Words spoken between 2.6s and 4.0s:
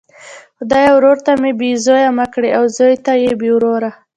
زوی ته بې وروره!